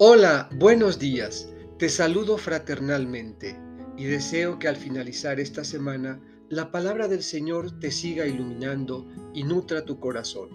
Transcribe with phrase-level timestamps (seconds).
[0.00, 1.48] Hola, buenos días.
[1.76, 3.58] Te saludo fraternalmente
[3.96, 9.42] y deseo que al finalizar esta semana la palabra del Señor te siga iluminando y
[9.42, 10.50] nutra tu corazón.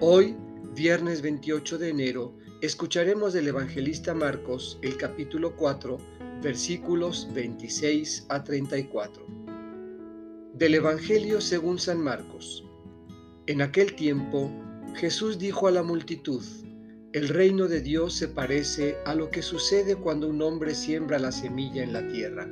[0.00, 0.36] Hoy,
[0.74, 5.96] viernes 28 de enero, escucharemos del evangelista Marcos el capítulo 4,
[6.42, 9.26] versículos 26 a 34.
[10.52, 12.62] Del Evangelio según San Marcos.
[13.46, 14.50] En aquel tiempo,
[14.96, 16.44] Jesús dijo a la multitud,
[17.16, 21.32] el reino de Dios se parece a lo que sucede cuando un hombre siembra la
[21.32, 22.46] semilla en la tierra,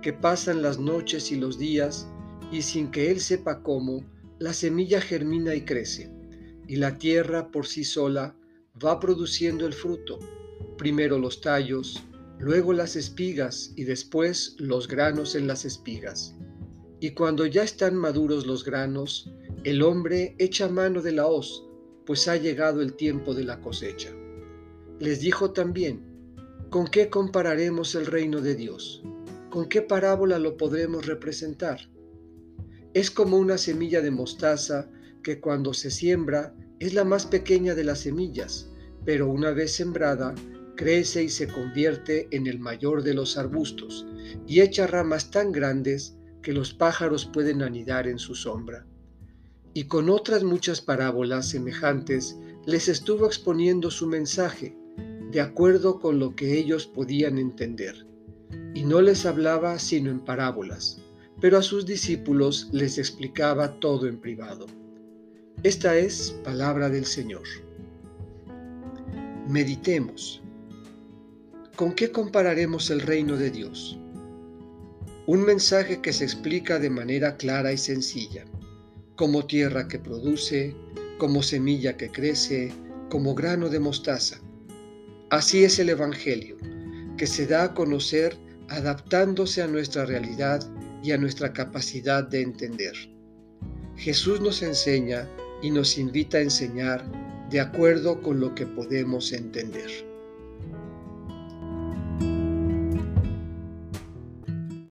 [0.00, 2.06] que pasan las noches y los días
[2.52, 4.04] y sin que él sepa cómo,
[4.38, 6.08] la semilla germina y crece,
[6.68, 8.36] y la tierra por sí sola
[8.80, 10.20] va produciendo el fruto,
[10.78, 12.04] primero los tallos,
[12.38, 16.36] luego las espigas y después los granos en las espigas.
[17.00, 19.32] Y cuando ya están maduros los granos,
[19.64, 21.66] el hombre echa mano de la hoz,
[22.06, 24.10] pues ha llegado el tiempo de la cosecha.
[25.00, 26.00] Les dijo también,
[26.70, 29.02] ¿con qué compararemos el reino de Dios?
[29.50, 31.90] ¿Con qué parábola lo podremos representar?
[32.94, 34.88] Es como una semilla de mostaza
[35.22, 38.70] que cuando se siembra es la más pequeña de las semillas,
[39.04, 40.34] pero una vez sembrada
[40.76, 44.06] crece y se convierte en el mayor de los arbustos
[44.46, 48.86] y echa ramas tan grandes que los pájaros pueden anidar en su sombra
[49.76, 54.74] y con otras muchas parábolas semejantes les estuvo exponiendo su mensaje,
[55.30, 58.06] de acuerdo con lo que ellos podían entender.
[58.74, 61.02] Y no les hablaba sino en parábolas,
[61.42, 64.64] pero a sus discípulos les explicaba todo en privado.
[65.62, 67.44] Esta es palabra del Señor.
[69.46, 70.40] Meditemos.
[71.76, 73.98] ¿Con qué compararemos el reino de Dios?
[75.26, 78.46] Un mensaje que se explica de manera clara y sencilla
[79.16, 80.76] como tierra que produce,
[81.18, 82.72] como semilla que crece,
[83.10, 84.38] como grano de mostaza.
[85.30, 86.56] Así es el Evangelio,
[87.16, 88.36] que se da a conocer
[88.68, 90.60] adaptándose a nuestra realidad
[91.02, 92.94] y a nuestra capacidad de entender.
[93.96, 95.28] Jesús nos enseña
[95.62, 97.04] y nos invita a enseñar
[97.50, 99.90] de acuerdo con lo que podemos entender.